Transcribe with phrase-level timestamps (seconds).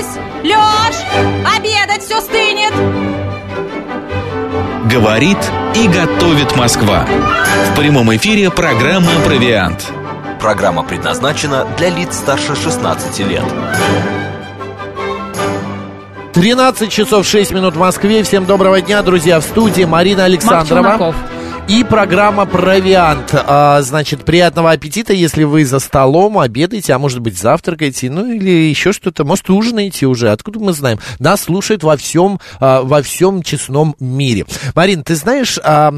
[0.00, 0.18] началось!
[0.42, 0.96] Лёш,
[1.56, 2.72] обедать все стынет!
[4.90, 5.38] Говорит
[5.74, 7.06] и готовит Москва.
[7.72, 9.92] В прямом эфире программа «Провиант».
[10.40, 13.44] Программа предназначена для лиц старше 16 лет.
[16.32, 18.22] 13 часов 6 минут в Москве.
[18.22, 19.40] Всем доброго дня, друзья.
[19.40, 21.14] В студии Марина Александрова.
[21.70, 23.32] И программа «Провиант».
[23.32, 28.50] А, значит, приятного аппетита, если вы за столом обедаете, а может быть завтракаете, ну или
[28.50, 29.24] еще что-то.
[29.24, 30.98] Может, ужинаете уже, откуда мы знаем?
[31.20, 34.46] Нас слушают во всем, а, во всем честном мире.
[34.74, 35.92] Марин, ты знаешь, а,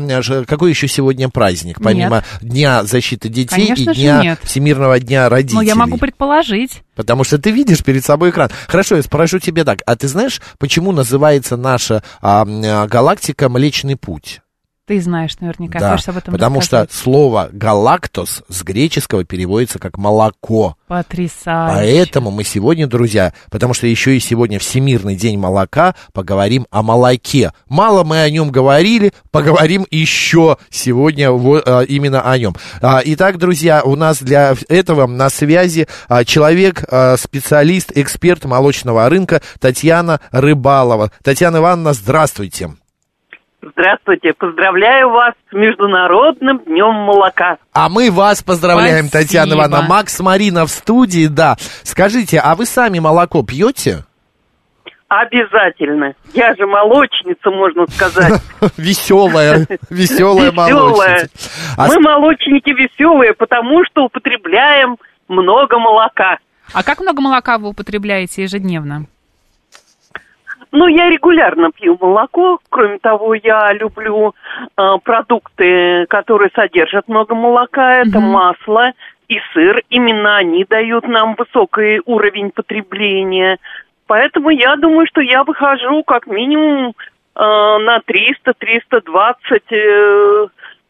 [0.47, 1.80] какой еще сегодня праздник?
[1.83, 4.41] Помимо Дня защиты детей Конечно и Дня нет.
[4.43, 5.57] Всемирного дня родителей.
[5.57, 6.83] Ну, я могу предположить.
[6.97, 8.51] Потому что ты видишь перед собой экран.
[8.69, 9.79] Хорошо, я спрошу тебя так.
[9.87, 12.45] А ты знаешь, почему называется наша а,
[12.87, 14.43] галактика Млечный Путь?
[14.92, 16.91] Ты знаешь наверняка, Да, хочешь об этом потому рассказать.
[16.92, 20.77] что слово галактос с греческого переводится как молоко.
[20.87, 21.74] Потрясающе.
[21.74, 27.54] Поэтому мы сегодня, друзья, потому что еще и сегодня Всемирный день молока, поговорим о молоке.
[27.71, 32.54] Мало мы о нем говорили, поговорим еще сегодня а, именно о нем.
[32.82, 36.84] А, Итак, друзья, у нас для этого на связи а, человек,
[37.16, 41.10] специалист, эксперт молочного рынка Татьяна Рыбалова.
[41.23, 42.73] Татьяна Ивановна, здравствуйте.
[43.63, 47.59] Здравствуйте, поздравляю вас с Международным днем молока.
[47.73, 49.23] А мы вас поздравляем, Спасибо.
[49.23, 49.87] Татьяна Ивановна.
[49.88, 51.57] Макс Марина в студии, да.
[51.85, 54.05] Скажите, а вы сами молоко пьете?
[55.07, 56.15] Обязательно.
[56.35, 58.43] Я же молочница, можно сказать.
[58.77, 60.52] Веселая, веселая Веселая.
[60.52, 61.29] молочница.
[61.77, 64.97] А Мы молочники веселые, потому что употребляем
[65.28, 66.38] много молока.
[66.72, 69.06] А как много молока вы употребляете ежедневно?
[70.72, 72.59] Ну, я регулярно пью молоко.
[72.70, 74.34] Кроме того, я люблю
[74.76, 77.98] э, продукты, которые содержат много молока.
[77.98, 78.28] Это Мгм.
[78.31, 78.93] масло
[79.28, 79.82] и сыр.
[79.91, 83.59] Именно они дают нам высокий уровень потребления.
[84.06, 86.94] Поэтому я думаю, что я выхожу как минимум
[87.34, 89.34] э, на 300-320
[89.71, 90.47] э,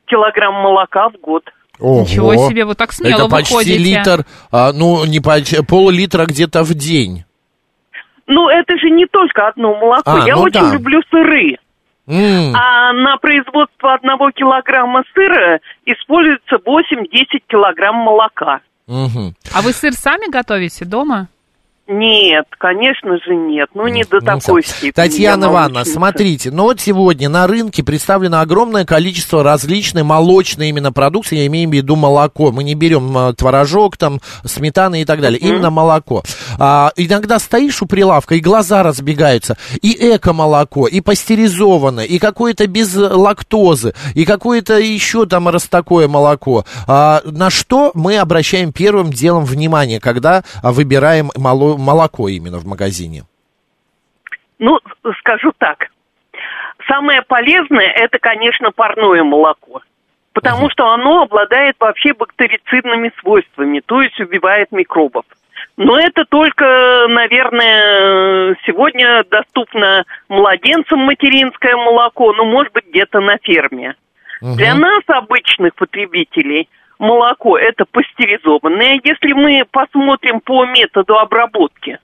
[0.06, 1.42] килограмм молока в год.
[1.80, 2.02] Ого.
[2.02, 3.78] Ничего себе, вы так смело Это почти выходите.
[3.78, 7.24] литр, а, ну, не почти, пол-литра где-то в день.
[8.26, 10.10] Ну, это же не только одно молоко.
[10.22, 10.72] А, я ну очень да.
[10.74, 11.58] люблю сыры.
[12.08, 18.60] М, А на производство одного килограмма сыра используется 8-10 килограмм молока.
[18.86, 19.34] мгм.
[19.54, 21.28] А вы сыр сами готовите дома?
[21.88, 23.68] Нет, конечно же нет.
[23.74, 24.92] Ну, не до Ну, такой степени.
[24.92, 25.92] Татьяна Ивановна, молочница.
[25.98, 31.68] смотрите, ну вот сегодня на рынке представлено огромное количество различной молочной именно продукции, я имею
[31.68, 32.52] в виду молоко.
[32.52, 36.22] Мы не берем а, творожок, там, сметаны и так далее, именно молоко.
[36.56, 39.56] А, иногда стоишь у прилавка, и глаза разбегаются.
[39.82, 46.64] И эко-молоко, и пастеризованное, и какое-то без лактозы, и какое-то еще там раз такое молоко.
[46.86, 53.22] А, на что мы обращаем первым делом внимание, когда выбираем мало- молоко именно в магазине?
[54.58, 54.78] Ну,
[55.18, 55.88] скажу так.
[56.86, 59.82] Самое полезное– это, конечно, парное молоко.
[60.32, 65.24] Потому что оно обладает вообще бактерицидными свойствами, то есть убивает микробов.
[65.76, 66.64] Но это только,
[67.08, 73.94] наверное, сегодня доступно младенцам материнское молоко, ну, может быть, где-то на ферме.
[74.40, 79.00] Для нас, обычных потребителей, молоко это пастеризованное.
[79.02, 81.98] Если мы посмотрим по методу обработки,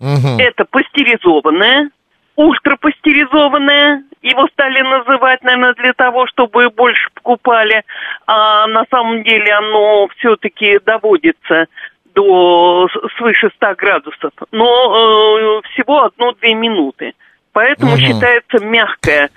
[0.00, 0.38] Мгм.
[0.38, 1.90] это пастеризованное,
[2.36, 7.82] ультрапастеризованное, его стали называть, наверное, для того, чтобы больше покупали,
[8.26, 11.66] а на самом деле оно все-таки доводится
[12.14, 17.14] до свыше 100 градусов, но э, всего одну-две минуты.
[17.54, 18.00] Поэтому Мгм.
[18.00, 19.30] считается мягкая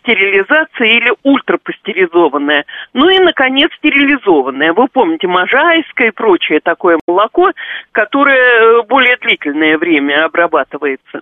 [0.00, 2.64] стерилизация или ультрапастеризованная.
[2.94, 4.72] Ну и, наконец, стерилизованная.
[4.72, 7.50] Вы помните, можайское и прочее такое молоко,
[7.92, 11.20] которое э, более длительное время обрабатывается.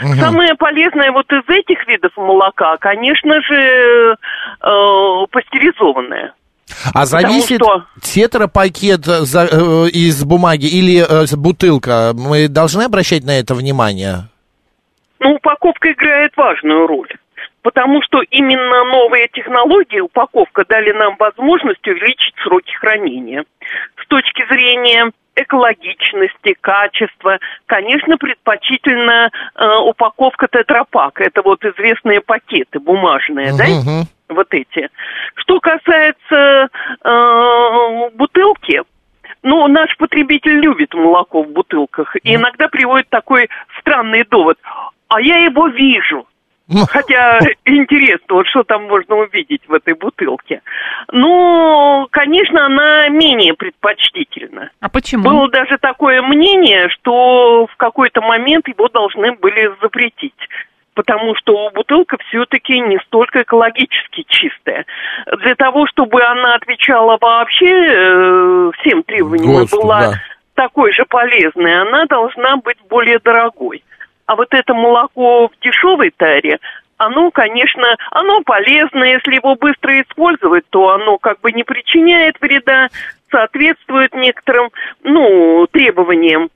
[0.00, 0.14] Мгм.
[0.14, 4.16] Самое полезное вот из этих видов молока, конечно же,
[4.62, 6.32] э, пастеризованное.
[6.94, 12.12] А зависит что- тетрапакет э, за- э, из бумаги или э, бутылка?
[12.14, 14.28] Мы должны обращать на это внимание?
[15.22, 17.08] Ну, упаковка играет важную роль.
[17.62, 23.44] Потому что именно новые технологии упаковка дали нам возможность увеличить сроки хранения.
[24.02, 31.20] С точки зрения экологичности, качества, конечно, предпочтительно э, упаковка тетрапак.
[31.20, 33.64] Это вот известные пакеты бумажные, да?
[33.64, 34.08] Мгм.
[34.28, 34.90] вот эти.
[35.36, 36.68] Что касается
[37.04, 38.82] э, бутылки,
[39.42, 42.16] ну, наш потребитель любит молоко в бутылках.
[42.22, 43.48] И иногда приводит такой
[43.80, 44.58] странный довод.
[45.12, 46.26] А я его вижу.
[46.88, 50.62] Хотя интересно, вот что там можно увидеть в этой бутылке.
[51.10, 54.70] Ну, конечно, она менее предпочтительна.
[54.80, 55.24] А почему?
[55.24, 60.32] Было даже такое мнение, что в какой-то момент его должны были запретить.
[60.94, 64.86] Потому что бутылка все-таки не столько экологически чистая.
[65.42, 70.12] Для того, чтобы она отвечала вообще э, всем требованиям и была да.
[70.54, 73.82] такой же полезной, она должна быть более дорогой.
[74.26, 76.58] А вот это молоко в дешевой таре,
[76.96, 82.88] оно, конечно, оно полезно, если его быстро использовать, то оно как бы не причиняет вреда,
[83.30, 84.70] соответствует некоторым,
[85.02, 86.50] ну, требованиям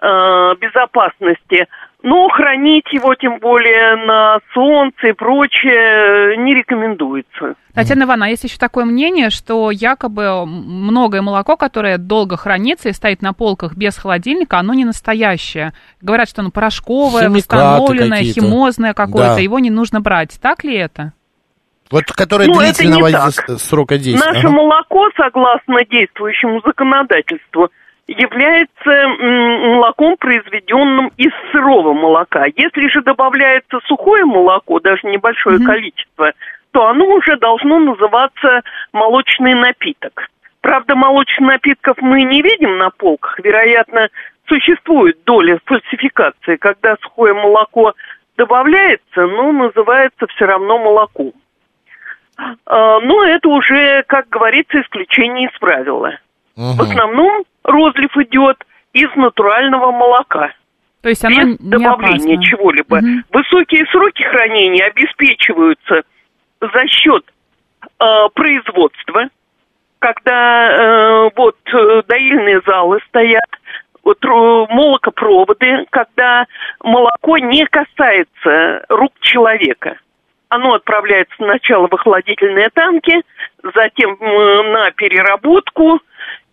[0.00, 1.66] э, безопасности.
[2.02, 7.56] Но хранить его, тем более на солнце и прочее, не рекомендуется.
[7.74, 12.92] Татьяна Ивановна, а есть еще такое мнение, что якобы многое молоко, которое долго хранится и
[12.92, 15.72] стоит на полках без холодильника, оно не настоящее.
[16.00, 18.40] Говорят, что оно порошковое, Химикаты восстановленное, какие-то.
[18.40, 19.40] химозное какое-то, Да.
[19.40, 20.38] его не нужно брать.
[20.40, 21.12] Так ли это?
[21.90, 23.58] Вот которое Ну, это длительного не воз- так.
[23.58, 24.24] срока действия.
[24.32, 24.56] Наше Ага.
[24.56, 27.68] молоко, согласно действующему законодательству,
[28.06, 29.39] является м,
[30.00, 32.46] молоком, произведенным из сырого молока.
[32.56, 36.32] Если же добавляется сухое молоко, даже небольшое количество,
[36.72, 38.62] то оно уже должно называться
[38.92, 40.28] молочный напиток.
[40.60, 43.38] Правда, молочных напитков мы не видим на полках.
[43.42, 44.08] Вероятно,
[44.46, 47.94] существует доля фальсификации, когда сухое молоко
[48.36, 51.32] добавляется, но называется все равно молоком.
[52.66, 56.12] А, Но это уже, как говорится, исключение из правила.
[56.56, 56.80] В Мгм.
[56.80, 60.52] основном розлив идет из натурального молока.
[61.02, 62.44] То есть оно без не добавления опасно.
[62.44, 62.96] чего-либо.
[62.98, 63.24] Мгм.
[63.32, 66.02] Высокие сроки хранения обеспечиваются
[66.60, 67.24] за счет
[67.98, 69.28] э, производства,
[69.98, 73.48] когда э, вот э, доильные залы стоят,
[74.02, 76.46] вот, молокопроводы, когда
[76.82, 79.98] молоко не касается рук человека.
[80.48, 83.22] Оно отправляется сначала в охладительные танки,
[83.62, 86.00] затем э, на переработку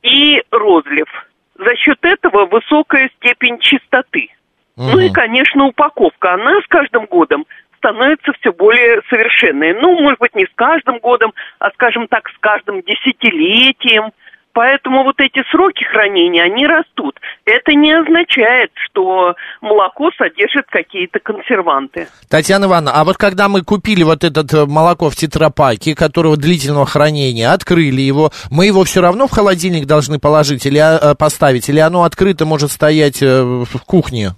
[0.03, 1.26] и розлив.
[1.57, 4.29] За счет этого высокая степень чистоты.
[4.75, 6.33] Ну и, конечно, упаковка.
[6.33, 7.45] Она с каждым годом
[7.77, 9.73] становится все более совершенной.
[9.73, 14.11] Ну, может быть, не с каждым годом, а, скажем так, с каждым десятилетием.
[14.57, 17.19] Поэтому вот эти сроки хранения, они растут.
[17.45, 22.07] Это не означает, что молоко содержит какие-то консерванты.
[22.27, 27.51] Татьяна Ивановна, а вот когда мы купили вот это молоко в тетрапаке, которого длительного хранения,
[27.51, 32.01] открыли его, мы его все равно в холодильник должны положить или э, поставить, или оно
[32.01, 34.31] открыто может стоять э, в кухне?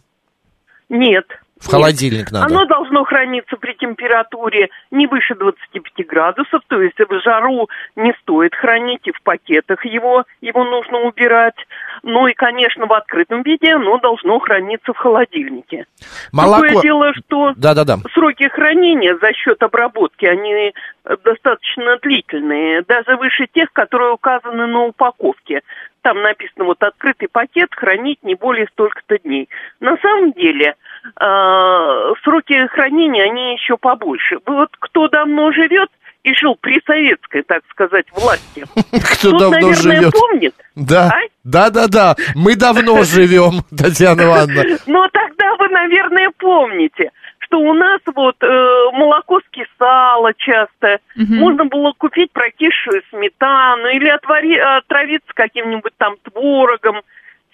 [0.90, 1.28] Нет.
[1.60, 1.72] В нет.
[1.72, 2.46] холодильник надо.
[2.46, 8.56] Оно должно храниться при температуре не выше 25 градусов, то есть в жару не стоит
[8.56, 11.56] хранить, и в пакетах его, его нужно убирать.
[12.04, 15.86] Ну и, конечно, в открытом виде оно должно храниться в холодильнике.
[16.32, 16.64] Молоко...
[16.64, 17.98] Другое дело, что Да-да-да.
[18.14, 24.86] сроки хранения за счет обработки, они э, достаточно длительные, даже выше тех, которые указаны на
[24.86, 25.62] упаковке.
[26.02, 29.50] Там написано, вот открытый пакет хранить не более столько-то дней.
[29.82, 30.76] На самом деле,
[32.24, 34.38] сроки хранения, они еще побольше.
[34.46, 35.90] Вот кто давно живет
[36.24, 40.14] и жил при советской, так сказать, власти, Кто тот, давно наверное, живет?
[40.14, 40.56] помнит.
[40.76, 41.10] Да.
[41.14, 41.20] А?
[41.44, 42.16] Да-да-да.
[42.36, 44.64] Мы давно живем, Татьяна Ивановна.
[44.88, 51.00] Но тогда вы, наверное, помните, что у нас вот э, молоко скисало часто.
[51.16, 51.36] Мгм.
[51.38, 57.02] Можно было купить прокисшую сметану или отвари- отравиться каким-нибудь там творогом.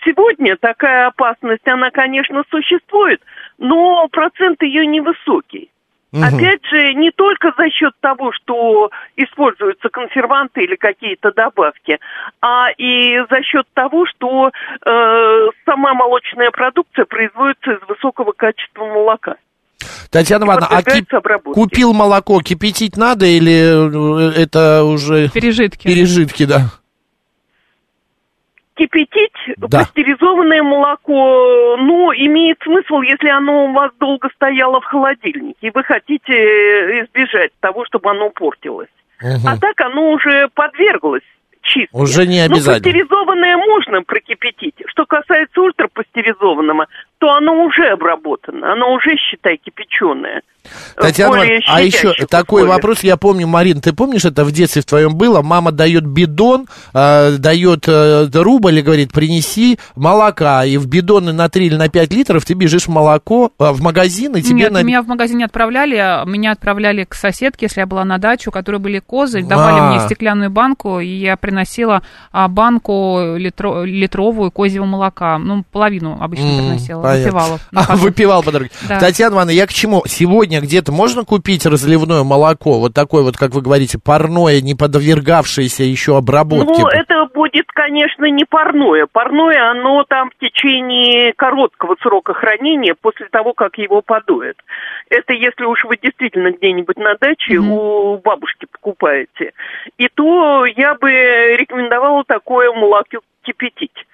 [0.04, 3.22] Сегодня такая опасность, она, конечно, существует,
[3.58, 5.70] но процент ее невысокий.
[6.12, 6.24] Мгм.
[6.24, 12.00] Опять же, не только за счет того, что используются консерванты или какие-то добавки,
[12.42, 19.36] а и за счет того, что э, сама молочная продукция производится из высокого качества молока.
[20.10, 25.86] Татьяна Ивановна, а кип- купил молоко, кипятить надо или э, это уже Пережитки.
[25.86, 26.62] пережитки, да?
[28.76, 29.80] Кипятить Да.
[29.80, 31.45] пастеризованное молоко,
[32.76, 36.34] смысл, если оно у вас долго стояло в холодильнике, и вы хотите
[37.04, 38.90] избежать того, чтобы оно портилось.
[39.22, 39.48] Мгм.
[39.48, 41.24] А так оно уже подверглось
[41.62, 41.90] чистке.
[41.98, 42.84] Уже не Ну, обязательно.
[42.84, 44.76] пастеризованное можно прокипятить.
[44.88, 46.88] Что касается ультрапастеризованного,
[47.20, 48.72] то оно уже обработано.
[48.72, 50.42] Оно уже, считай, кипяченое.
[50.96, 52.76] Татьяна, Более а еще такой условиях.
[52.76, 55.42] вопрос, я помню, Марин, ты помнишь, это в детстве в твоем было?
[55.42, 61.50] Мама дает бидон, э, дает э, рубль и говорит, принеси молока, и в бидоны на
[61.50, 64.72] 3 или на 5 литров ты бежишь в молоко, э, в магазин, и тебе Нет,
[64.72, 64.84] на...
[64.84, 68.50] меня в магазин не отправляли, а меня отправляли к соседке, если я была на даче,
[68.50, 69.90] у которой были козы, давали А.
[69.92, 72.94] мне стеклянную банку, и я приносила а, банку
[73.38, 77.60] литро- литровую козьего молока, ну, половину обычно приносила, выпивала.
[77.74, 78.72] А, выпивал по дороге.
[78.88, 79.00] Да.
[79.00, 80.04] Татьяна Ивановна, я к чему?
[80.08, 84.76] Сегодня сегодня где-то можно купить разливное молоко, вот такое вот, как вы говорите, парное, не
[84.76, 86.82] подвергавшееся еще обработке?
[86.82, 89.08] Ну, это будет, конечно, не парное.
[89.12, 94.58] Парное, оно там в течение короткого срока хранения после того, как его подуют.
[95.10, 97.72] Это если уж вы действительно где-нибудь на даче Мгм.
[97.72, 99.52] у бабушки покупаете.
[99.98, 101.10] И то я бы
[101.58, 104.06] рекомендовала такое молоко кипятить.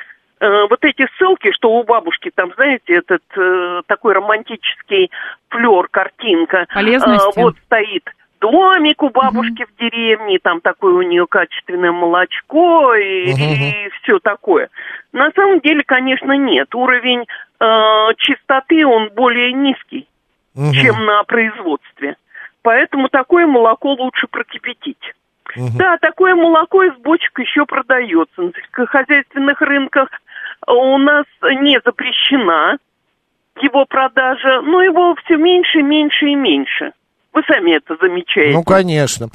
[0.42, 5.12] Э, Вот эти ссылки, что у бабушки там, знаете, этот э, такой романтический
[5.50, 7.40] флер, картинка, Полезности.
[7.40, 8.10] э, вот стоит
[8.42, 13.92] домик у бабушки в деревне, там такое у нее качественное молочко и, Мгм.
[14.02, 14.70] все такое.
[15.14, 16.74] На самом деле, конечно, нет.
[16.74, 17.26] Уровень
[17.60, 20.08] э, чистоты, он более низкий,
[20.56, 20.74] Мгм.
[20.74, 22.16] чем на производстве.
[22.64, 25.14] Поэтому такое молоко лучше прокипятить.
[25.56, 25.78] Мгм.
[25.78, 28.42] Да, такое молоко из бочек еще продается.
[28.42, 30.10] На сельскохозяйственных рынках
[30.68, 31.26] у нас
[31.62, 32.78] не запрещена
[33.62, 36.94] его продажа, но его все меньше, меньше и меньше.
[37.34, 38.54] Вы сами это замечаете.
[38.54, 39.30] Ну, конечно.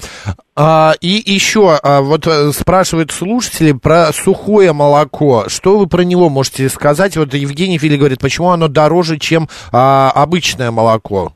[0.54, 5.49] А, и еще, а, вот э, спрашивают слушатели про сухое молоко.
[5.49, 7.16] Что вы про него можете сказать?
[7.16, 11.36] Вот Евгений Фили говорит, почему оно дороже, чем а, обычное молоко?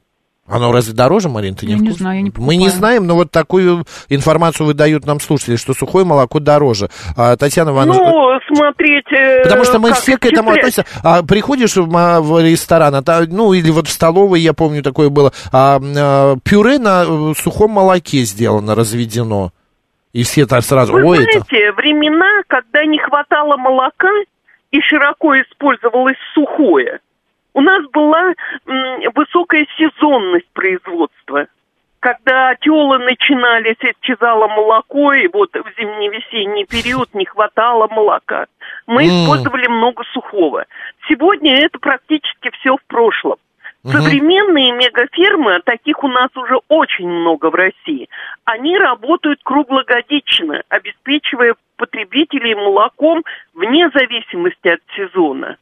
[0.51, 2.79] Оно разве дороже, Марин, ты не Я в не знаю, я не Мы не покупаю.
[2.79, 6.91] знаем, но вот такую информацию выдают нам слушатели, что сухое молоко дороже.
[7.17, 8.03] А, Татьяна Ивановна...
[8.03, 10.79] Ну, э, Потому что мы как все к этому исчислять.
[10.79, 11.01] относимся.
[11.05, 15.09] А, приходишь в, ма- в ресторан, а ну или вот в столовой, я помню, такое
[15.09, 19.53] было, а, а, пюре на э, сухом молоке сделано, разведено.
[20.13, 21.45] И все так сразу, Вы ой, это...
[21.45, 24.11] знаете, времена, когда не хватало молока
[24.73, 26.99] и широко использовалось сухое,
[27.55, 28.35] у нас была
[29.15, 31.47] высокая сезонность производства.
[32.01, 38.47] Когда телы начинались, исчезало молоко, и вот в зимне-весенний период не хватало молока.
[38.87, 39.09] Мы М.
[39.09, 40.65] использовали много сухого.
[41.09, 43.37] Сегодня это практически все в прошлом.
[43.83, 43.93] Мгм.
[43.93, 48.09] Современные мегафермы, а таких у нас уже очень много в России,
[48.45, 55.57] они работают круглогодично, обеспечивая потребителей молоком вне зависимости от сезона.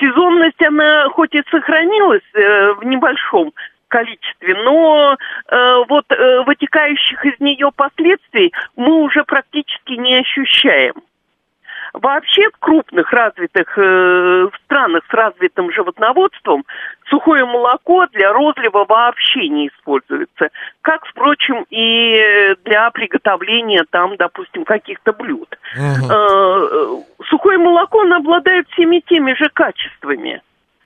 [0.00, 3.52] Сезонность, она хоть и сохранилась э, в небольшом
[3.88, 5.16] количестве, но
[5.48, 10.94] э, вот э, вытекающих из нее последствий мы уже практически не ощущаем.
[11.92, 16.64] Вообще в крупных развитых э, странах с развитым животноводством
[17.12, 20.48] сухое молоко для розлива вообще не используется.
[20.80, 25.48] Как, впрочем, и э, для приготовления там, допустим, каких-то блюд.
[25.76, 30.42] Э, Сухое молоко, оно обладает всеми теми же качествами.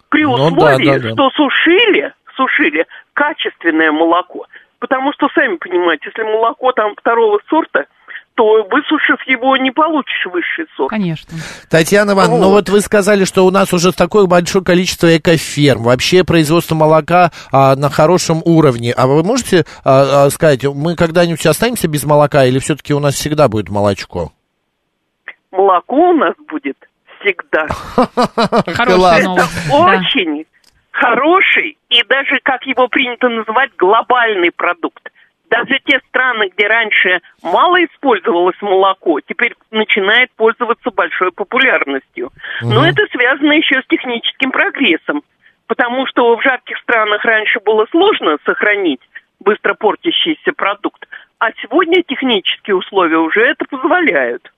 [0.09, 1.13] При Ну да, условии, да, да.
[1.13, 4.47] что сушили, сушили качественное молоко.
[4.79, 7.87] Потому что, сами понимаете, если молоко там второго сорта,
[8.37, 10.91] то высушив его, не получишь высший сорт.
[10.91, 11.37] Конечно.
[11.71, 12.69] Татьяна Ивановна, ну Вот.
[12.69, 17.75] вот вы сказали, что у нас уже такое большое количество экоферм, вообще производство молока а,
[17.77, 18.93] на хорошем уровне.
[18.93, 23.15] А вы можете а, а, сказать, мы когда-нибудь останемся без молока или все-таки у нас
[23.15, 24.33] всегда будет молочко?
[25.51, 26.77] Молоко у нас будет
[27.21, 27.67] всегда.
[28.77, 29.49] Да.
[29.73, 30.45] Очень
[30.93, 35.09] хороший и даже, как его принято называть, глобальный продукт.
[35.51, 42.31] Даже те страны, где раньше мало использовалось молоко, теперь начинает пользоваться большой популярностью.
[42.63, 42.91] Но Мгм.
[42.91, 45.23] это связано еще с техническим прогрессом,
[45.69, 49.01] потому что в жарких странах раньше было сложно сохранить
[49.41, 51.07] быстро портящийся продукт,
[51.39, 54.51] а сегодня технические условия уже это позволяют.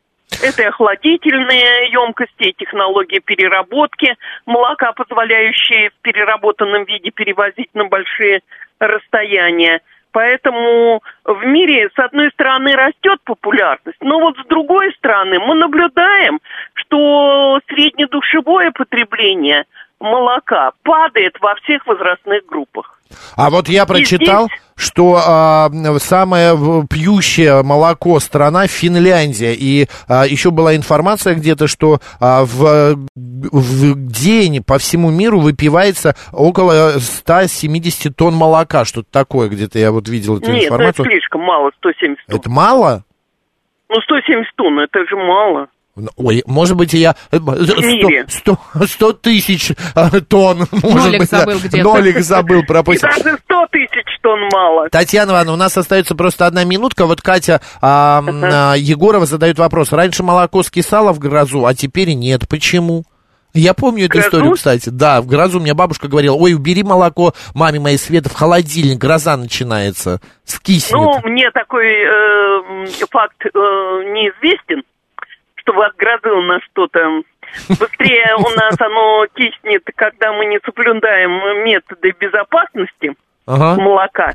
[0.42, 4.14] Это и охладительные емкости, и технологии переработки
[4.46, 8.40] молока, позволяющие в переработанном виде перевозить на большие
[8.78, 9.80] расстояния.
[10.18, 16.40] Поэтому в мире, с одной стороны, растет популярность, но вот с другой стороны мы наблюдаем,
[16.74, 19.64] что среднедушевое потребление
[20.00, 22.98] молока падает во всех возрастных группах.
[23.36, 26.54] А вот я прочитал, здесь- что а, самое
[26.88, 29.54] пьющее молоко страна Финляндия.
[29.54, 36.14] И а, еще была информация где-то, что а, в, в день по всему миру выпивается
[36.32, 38.84] около 170 тонн молока.
[38.84, 41.06] Что-то такое где-то я вот видел эту Нет, ну это информацию.
[41.06, 42.36] слишком мало, 170 тонн.
[42.38, 43.04] Это мало?
[43.88, 45.68] Ну, 170 тонн, это же мало.
[46.16, 47.14] Ой, может быть, я...
[47.30, 48.24] э, мире.
[48.28, 50.58] 100, 100 тысяч э, тонн.
[50.70, 51.40] Может Нолик быть, да.
[51.40, 51.82] забыл где-то.
[51.84, 53.02] Нолик забыл И пропустить.
[53.02, 54.88] даже 100 тысяч тонн мало.
[54.90, 57.06] Татьяна Ивановна, у нас остается просто одна минутка.
[57.06, 59.92] Вот Катя а, а, Егорова задает вопрос.
[59.92, 62.48] Раньше молоко скисало в грозу, а теперь нет.
[62.48, 63.04] Почему?
[63.54, 64.26] Я помню эту Грозу?
[64.28, 64.88] историю, кстати.
[64.90, 69.36] Да, в грозу мне бабушка говорила, ой, убери молоко маме моей Света в холодильник, гроза
[69.36, 70.92] начинается, скиснет.
[70.92, 74.82] Ну, мне такой э, факт э, неизвестен,
[75.68, 77.22] чтобы от грозы у нас что-то
[77.68, 83.14] быстрее у нас оно киснет, когда мы не соблюдаем методы безопасности.
[83.46, 83.80] Ага.
[83.80, 84.32] молока.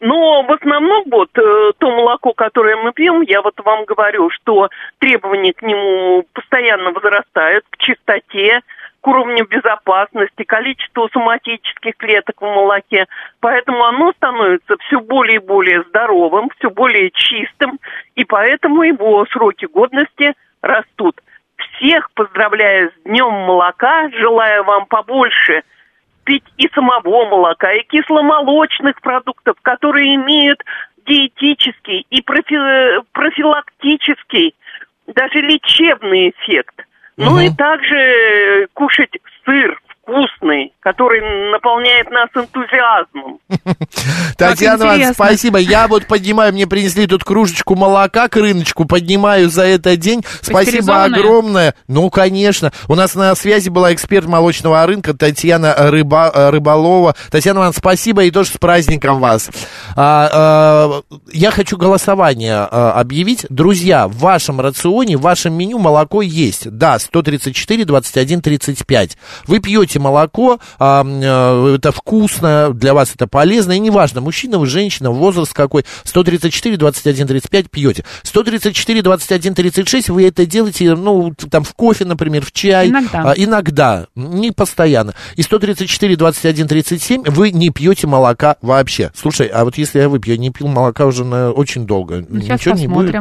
[0.00, 4.68] Но в основном вот э, то молоко, которое мы пьем, я вот вам говорю, что
[4.98, 8.60] требования к нему постоянно возрастают, к чистоте,
[9.00, 13.06] к уровню безопасности, количеству соматических клеток в молоке.
[13.40, 17.78] Поэтому оно становится все более и более здоровым, все более чистым,
[18.16, 21.20] и поэтому его сроки годности растут.
[21.56, 25.62] Всех поздравляю с Днем молока, желаю вам побольше
[26.24, 30.62] пить и самого молока, и кисломолочных продуктов, которые имеют
[31.06, 34.54] диетический и профи- профилактический,
[35.06, 36.84] даже лечебный эффект.
[37.18, 37.40] Ну Мгм.
[37.40, 39.10] и также кушать
[39.44, 41.20] сыр вкусный, который
[41.52, 43.38] наполняет нас энтузиазмом.
[44.38, 45.14] Татьяна Ивановна, интересно.
[45.14, 45.58] спасибо.
[45.58, 50.24] Я вот поднимаю, мне принесли тут кружечку молока к рыночку, поднимаю за этот день.
[50.40, 51.74] Спасибо огромное.
[51.86, 52.72] Ну, конечно.
[52.88, 57.14] У нас на связи была эксперт молочного рынка Татьяна Рыба, э, Рыболова.
[57.30, 59.50] Татьяна Ивановна, спасибо и тоже с праздником вас.
[59.94, 63.46] А, а, я хочу голосование а, объявить.
[63.50, 66.70] Друзья, в вашем рационе, в вашем меню молоко есть.
[66.70, 69.18] Да, 134, 21, 35.
[69.46, 74.58] Вы пьете молоко, а, м, э, это вкусно, для вас это полезно, и неважно, мужчина
[74.58, 78.04] вы, женщина, возраст какой, 134, 21, 35 пьете.
[78.22, 82.88] 134, 21, 36 вы это делаете, ну, там, в кофе, например, в чай.
[82.88, 83.30] Иногда.
[83.30, 85.14] А, иногда, не постоянно.
[85.36, 89.10] И 134, 21, 37 вы не пьете молока вообще.
[89.14, 92.40] Слушай, а вот если я выпью, я не пил молока уже на очень долго, Ну,
[92.40, 93.14] сейчас ничего не будет?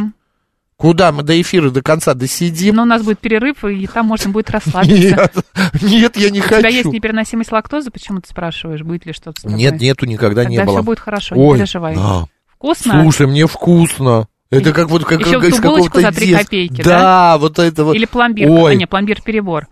[0.77, 2.75] Куда мы до эфира до конца досидим?
[2.75, 5.31] Но у нас будет перерыв, и там можно будет расслабиться.
[5.75, 6.59] Нет, нет, я не У хочу.
[6.59, 7.89] тебя есть непереносимость лактозы?
[7.89, 9.57] Почему ты спрашиваешь, будет ли что-то с тобой?
[9.57, 10.77] Нет, нету, никогда не Тогда было.
[10.79, 11.95] все будет хорошо, не Ой, переживай.
[11.95, 12.25] да.
[12.47, 13.01] Вкусно?
[13.01, 14.27] Слушай, мне вкусно.
[14.51, 16.43] Это как вот как, Еще как из какого-то за три детства.
[16.45, 17.37] копейки, да?
[17.39, 17.95] вот это вот.
[17.95, 18.49] Или пломбир?
[18.49, 18.73] Ой.
[18.73, 19.67] А, не, пломбир перебор.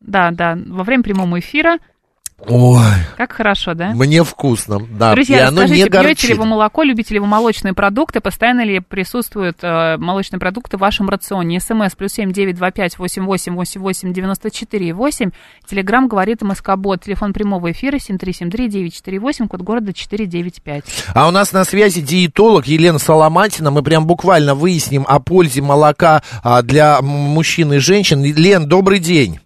[0.00, 1.78] Да, да, во время прямого эфира.
[2.46, 2.82] Ой,
[3.16, 3.92] Как хорошо, да?
[3.92, 5.12] мне вкусно, да.
[5.12, 6.30] и Друзья, оно не пьете горчит.
[6.30, 10.80] ли вы молоко, любите ли вы молочные продукты, постоянно ли присутствуют э, молочные продукты в
[10.80, 11.58] вашем рационе?
[11.60, 15.30] СМС плюс семь девять два пять восемь восемь восемь восемь девяносто четыре восемь.
[15.66, 17.04] Телеграмм говорит МСК-бот.
[17.04, 20.84] Телефон прямого эфира семь три семь три девять четыре восемь, код города четыре девять пять.
[21.14, 23.70] А у нас на связи диетолог Елена Соломатина.
[23.70, 28.22] Мы прям буквально выясним о пользе молока а, для мужчин и женщин.
[28.22, 29.38] Лен, добрый день.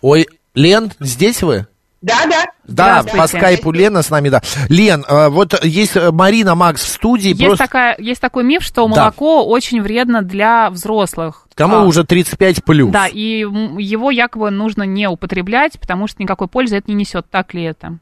[0.00, 1.66] Ой, Лен, здесь вы?
[2.00, 2.44] Да, да.
[2.64, 4.40] Да, по скайпу Лена с нами, да.
[4.68, 7.30] Лен, э, вот есть э, Марина Макс в студии.
[7.30, 8.88] Есть, просто такая, есть такой миф, что Да.
[8.88, 11.48] молоко очень вредно для взрослых.
[11.56, 12.92] кому А, уже 35 плюс.
[12.92, 13.40] Да, и
[13.78, 17.28] его якобы нужно не употреблять, потому что никакой пользы это не несет.
[17.30, 17.98] Так ли это?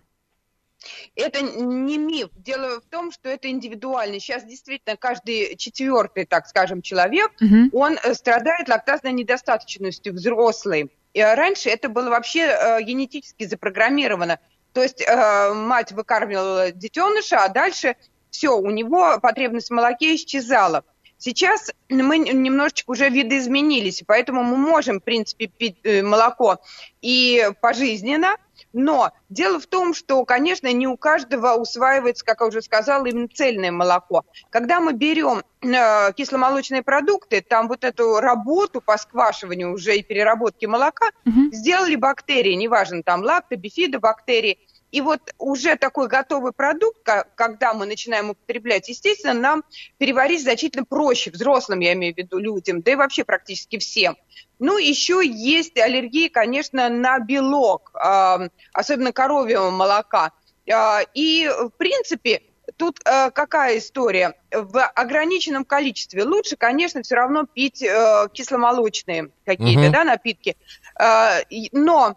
[1.15, 2.29] Это не миф.
[2.37, 4.21] Дело в том, что это индивидуально.
[4.21, 7.71] Сейчас действительно каждый четвертый, так скажем, человек, Мгм.
[7.73, 10.91] он э, страдает лактазной недостаточностью взрослый.
[11.17, 14.39] Э, раньше это было вообще э, генетически запрограммировано.
[14.73, 17.97] То есть э, мать выкармливала детеныша, а дальше
[18.31, 20.85] все, у него потребность в молоке исчезала.
[21.19, 26.59] Сейчас мы немножечко уже видоизменились, поэтому мы можем, в принципе, пить молоко
[27.01, 28.37] и пожизненно,
[28.77, 33.27] но дело в том, что, конечно, не у каждого усваивается, как я уже сказала, именно
[33.27, 34.23] цельное молоко.
[34.51, 40.67] Когда мы берем э, кисломолочные продукты, там вот эту работу по сквашиванию уже и переработке
[40.69, 41.53] молока Мгм.
[41.55, 44.59] сделали бактерии, неважно, там лакто, бифидобактерии.
[44.93, 46.99] И вот уже такой готовый продукт,
[47.35, 49.65] когда мы начинаем употреблять, естественно, нам
[49.99, 54.17] переварить значительно проще, взрослым, я имею в виду, людям, да и вообще практически всем.
[54.59, 60.33] Ну, еще есть аллергии, конечно, на белок, а, особенно коровьего молока.
[60.73, 62.43] А, И, в принципе,
[62.77, 64.35] тут э, какая история?
[64.51, 69.93] В ограниченном количестве лучше, конечно, все равно пить э, кисломолочные какие-то Мгм.
[69.93, 70.57] да, напитки.
[70.99, 72.17] Э, и- Но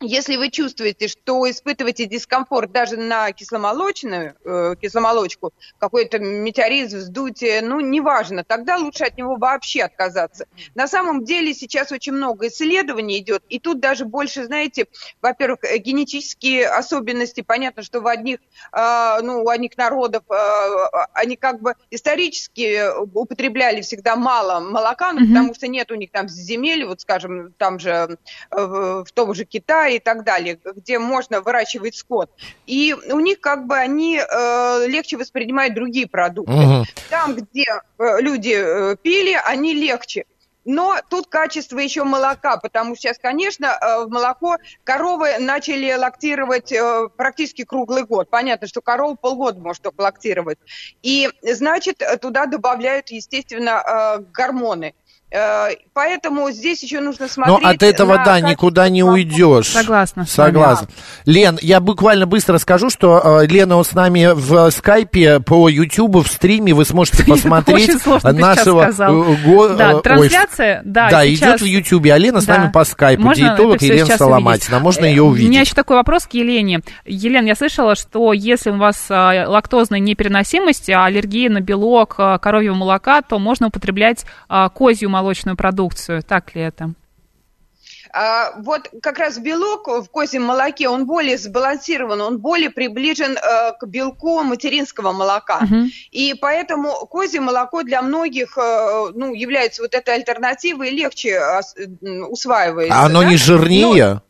[0.00, 7.80] если вы чувствуете, что испытываете дискомфорт даже на кисломолочную, э, кисломолочку, какой-то метеорит, вздутие, ну,
[7.80, 10.46] неважно, тогда лучше от него вообще отказаться.
[10.74, 14.86] На самом деле сейчас очень много исследований идет, и тут даже больше, знаете,
[15.20, 17.40] во-первых, э, генетические особенности.
[17.40, 18.38] Понятно, что в одних,
[18.72, 20.34] э, ну, у одних народов э,
[21.12, 25.28] они как бы исторически употребляли всегда мало молока, ну, Мгм.
[25.28, 28.16] потому что нет у них там земель, вот, скажем, там же
[28.50, 32.30] э, в том же Китае и так далее, где можно выращивать скот.
[32.66, 36.52] И у них как бы они э, легче воспринимают другие продукты.
[36.52, 36.84] Мгм.
[37.10, 37.64] Там, где
[37.98, 40.24] э, люди э, пили, они легче.
[40.70, 46.72] Но тут качество еще молока, потому что сейчас, конечно, э, в молоко коровы начали лактировать
[46.72, 48.28] э, практически круглый год.
[48.28, 50.58] Понятно, что корова полгода может только лактировать.
[51.02, 54.94] И, значит, туда добавляют, естественно, э, гормоны.
[55.30, 57.66] Э, Поэтому здесь еще нужно Но смотреть...
[57.76, 59.66] от этого, на да, никуда не уйдешь.
[59.66, 60.24] Согласна.
[60.26, 60.88] Согласна.
[61.26, 66.22] Лен, я буквально быстро скажу, что э, Лена вот с нами в скайпе по Ютубу
[66.22, 67.90] в стриме вы сможете посмотреть
[68.24, 72.40] нашего э, го- Да, э, ой, трансляция, да, да, сейчас- идет в Ютубе, а Лена
[72.40, 72.56] с Да.
[72.58, 73.22] нами по скайпу.
[73.24, 74.76] Можно Диетолог Елена Соломатина.
[74.76, 74.82] увидеть?
[74.82, 75.66] Можно ее У меня увидеть.
[75.66, 76.80] еще такой вопрос к Елене.
[77.04, 83.20] Елена, я слышала, что если у вас лактозная непереносимость, а, аллергия на белок коровьего молока,
[83.22, 84.24] то можно употреблять
[84.74, 86.22] козью молочную продукцию.
[86.22, 86.94] Так ли это?
[88.10, 93.72] А, вот как раз белок в козьем молоке, он более сбалансирован, он более приближен э,
[93.78, 95.60] к белку материнского молока.
[95.60, 95.90] Мгм.
[96.10, 102.22] И поэтому козье молоко для многих э, ну, является вот этой альтернативой и легче э,
[102.22, 102.98] усваивается.
[102.98, 103.28] А оно да?
[103.28, 104.22] не жирнее?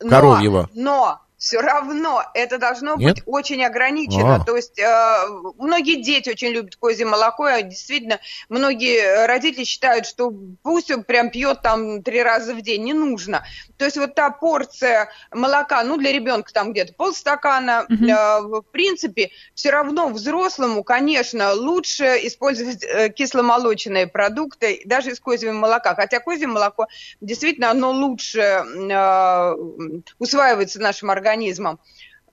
[0.00, 0.68] Но- коровьего?
[0.74, 3.14] Но, все равно это должно Нет?
[3.16, 4.36] быть очень ограничено.
[4.36, 4.44] А.
[4.44, 5.26] То есть э,
[5.58, 11.30] многие дети очень любят козье молоко, и действительно многие родители считают, что пусть он прям
[11.30, 13.44] пьет там три раза в день, не нужно.
[13.76, 18.08] То есть вот та порция молока, ну для ребенка там где-то полстакана, Мгм.
[18.08, 25.54] э, в принципе, все равно взрослому, конечно, лучше использовать э, кисломолочные продукты, даже из козьего
[25.54, 25.96] молока.
[25.96, 26.86] Хотя козье молоко
[27.20, 29.54] действительно оно лучше э,
[30.20, 31.31] усваивается нашим организмом.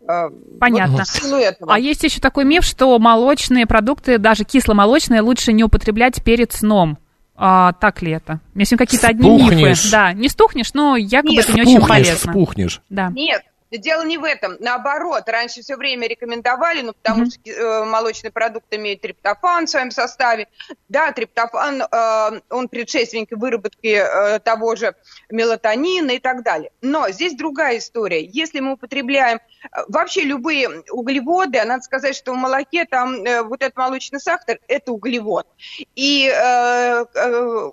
[0.08, 0.98] Э, Понятно.
[0.98, 1.74] вот в силу этого.
[1.74, 6.98] А есть еще такой миф, что молочные продукты, даже кисломолочные, лучше не употреблять перед сном.
[7.36, 8.42] А, так ли это?
[8.54, 9.74] Если какие-то одни мифы.
[9.92, 12.32] Да, не стухнешь, но якобы Нет, это не очень Спухнешь, полезно.
[12.32, 12.82] спухнешь.
[12.90, 13.10] Да.
[13.14, 13.44] Нет,
[13.78, 14.58] дело не в этом.
[14.60, 17.32] Наоборот, раньше все время рекомендовали, ну, потому Мгм.
[17.32, 20.48] что э, молочный продукт имеет триптофан в своем составе.
[20.88, 24.96] Да, триптофан, э, он предшественник выработки э, того же
[25.30, 26.72] мелатонина и так далее.
[26.82, 28.24] Но здесь другая история.
[28.24, 33.44] Если мы употребляем э, вообще любые углеводы, а надо сказать, что в молоке там э,
[33.44, 35.48] вот этот молочный сахар– это углевод.
[35.96, 37.72] И э, э,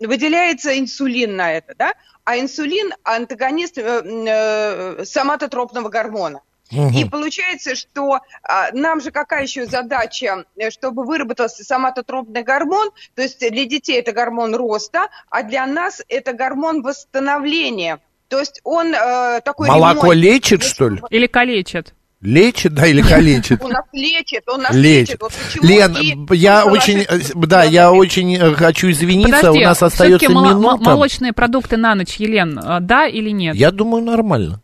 [0.00, 1.94] выделяется инсулин на это, да?
[2.24, 6.40] А инсулин– антагонист э, э, соматотропного гормона.
[6.70, 13.22] И получается, что а, нам же какая еще задача, э, чтобы выработался соматотропный гормон, то
[13.22, 18.00] есть для детей это гормон роста, а для нас это гормон восстановления.
[18.28, 20.18] То есть он э, такой Молоко ремонт.
[20.18, 21.00] лечит, что ли?
[21.08, 21.94] Или калечат.
[22.20, 23.62] Лечит, да, или калечит?
[23.64, 25.20] Он нас лечит, он нас Лечит.
[25.20, 25.20] лечит.
[25.20, 25.96] Вот Лен,
[26.32, 30.82] и я очень, э, да, я очень э, хочу извиниться, Подожди, у нас остается минута.
[30.82, 33.54] молочные продукты на ночь, Елен, а, да или нет?
[33.54, 34.60] Я думаю, нормально.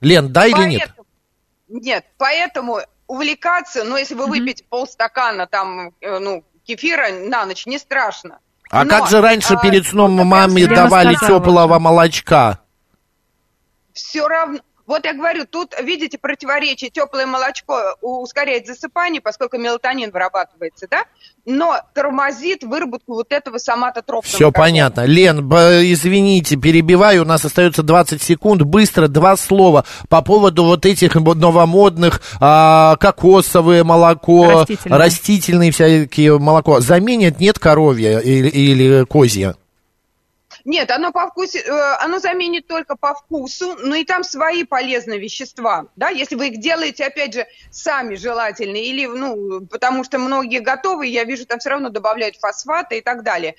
[0.00, 0.88] Лен, да или нет?
[0.88, 1.06] Поэтому-
[1.68, 4.30] Нет, поэтому увлекаться, ну, если вы Мгм.
[4.30, 8.38] выпьете полстакана там, э, ну, кефира на ночь, не страшно.
[8.68, 12.58] А Но, как же раньше а, перед сном маме давали сказала теплого молочка?
[13.92, 14.58] все равно.
[14.90, 16.90] Вот я говорю, тут, видите, противоречие.
[16.90, 21.04] Теплое молочко ускоряет засыпание, поскольку мелатонин вырабатывается, да?
[21.46, 24.52] Но тормозит выработку вот этого соматотропного Все гормона.
[24.52, 25.04] понятно.
[25.04, 28.62] Лен, извините, перебиваю, у нас остается 20 секунд.
[28.62, 34.98] Быстро два слова по поводу вот этих новомодных а, кокосовое молоко, Растительное.
[34.98, 36.80] растительные всякие молоко.
[36.80, 39.54] Заменят, нет, коровье или, или козье?
[40.70, 45.18] Нет, оно по вкусу, э, оно заменит только по вкусу, но и там свои полезные
[45.18, 50.60] вещества, да, если вы их делаете, опять же, сами желательно, или, ну, потому что многие
[50.60, 53.56] готовые, я вижу, там все равно добавляют фосфаты и так далее.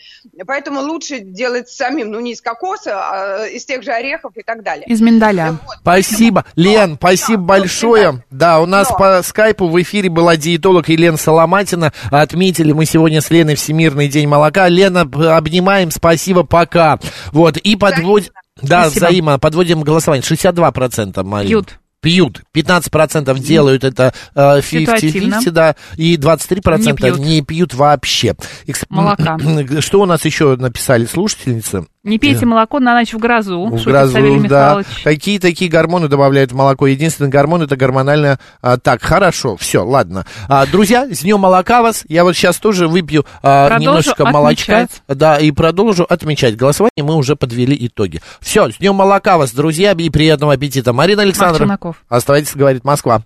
[0.47, 4.63] Поэтому лучше делать самим, ну, не из кокоса, а из тех же орехов и так
[4.63, 4.85] далее.
[4.87, 5.57] Из миндаля.
[5.65, 5.79] Вот.
[5.81, 6.45] Спасибо.
[6.55, 8.23] Лен, спасибо да, большое.
[8.29, 8.97] Да, у нас Но.
[8.97, 11.91] по скайпу в эфире была диетолог Елена Соломатина.
[12.09, 14.69] Отметили мы сегодня с Леной Всемирный день молока.
[14.69, 17.00] Лена, обнимаем, спасибо, пока.
[17.31, 18.31] Вот, и подводим...
[18.61, 19.05] Да, Спасибо.
[19.07, 19.39] взаимо.
[19.39, 20.23] Подводим голосование.
[20.23, 21.47] 62% Марин.
[21.49, 21.79] Пьют.
[22.01, 22.41] Пьют.
[22.55, 25.41] 15% делают это э, 50-50, Ситуативно.
[25.51, 27.19] да, и 23% Не пьют.
[27.19, 28.35] не пьют вообще.
[28.65, 29.37] Эксп- Молока.
[29.81, 31.85] Что у нас еще написали слушательницы?
[32.03, 34.81] Не пейте молоко на ночь в грозу, В грозу, да.
[35.03, 36.87] Какие такие гормоны добавляют в молоко?
[36.87, 38.39] Единственный гормон это гормональное...
[38.61, 40.25] а, так, хорошо, все, ладно.
[40.47, 42.03] А, друзья, с днем молока вас.
[42.07, 44.77] Я вот сейчас тоже выпью а, Продолжу немножечко молочка.
[44.77, 45.03] отмечать.
[45.07, 46.55] Да, и продолжу отмечать.
[46.55, 48.19] Голосование мы уже подвели итоги.
[48.39, 50.93] Все, с днем молока вас, друзья, и приятного аппетита.
[50.93, 51.77] Марина Александровна,
[52.09, 53.21] оставайтесь, говорит Москва.